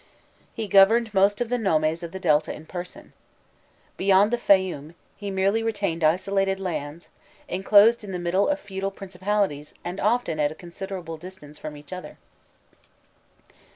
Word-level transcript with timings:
He 0.55 0.67
governed 0.67 1.13
most 1.13 1.41
of 1.41 1.49
the 1.49 1.59
nomes 1.59 2.01
of 2.01 2.11
the 2.11 2.19
Delta 2.19 2.51
in 2.51 2.65
person: 2.65 3.13
beyond 3.97 4.31
the 4.31 4.39
Fayum, 4.39 4.95
he 5.15 5.29
merely 5.29 5.61
retained 5.61 6.03
isolated 6.03 6.59
lands, 6.59 7.07
enclosed 7.47 8.03
in 8.03 8.11
the 8.11 8.17
middle 8.17 8.49
of 8.49 8.59
feudal 8.59 8.89
principalities 8.89 9.75
and 9.85 9.99
often 9.99 10.39
at 10.39 10.57
considerable 10.57 11.17
distance 11.17 11.59
from 11.59 11.77
each 11.77 11.93
other. 11.93 12.17